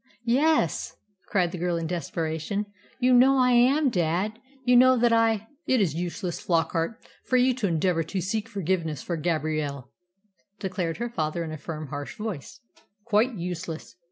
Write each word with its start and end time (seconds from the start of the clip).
"Yes," 0.25 0.95
cried 1.27 1.51
the 1.51 1.59
girl 1.59 1.77
in 1.77 1.85
desperation, 1.85 2.65
"you 2.99 3.13
know 3.13 3.37
I 3.37 3.51
am, 3.51 3.91
dad. 3.91 4.39
You 4.65 4.75
know 4.75 4.97
that 4.97 5.13
I" 5.13 5.45
"It 5.67 5.79
is 5.79 5.93
useless, 5.93 6.41
Flockart, 6.43 6.95
for 7.25 7.37
you 7.37 7.53
to 7.53 7.67
endeavour 7.67 8.01
to 8.05 8.19
seek 8.19 8.49
forgiveness 8.49 9.03
for 9.03 9.15
Gabrielle," 9.15 9.91
declared 10.57 10.97
her 10.97 11.09
father 11.11 11.43
in 11.43 11.51
a 11.51 11.57
firm, 11.59 11.89
harsh 11.89 12.15
voice, 12.17 12.61
"Quite 13.05 13.35
useless. 13.35 13.95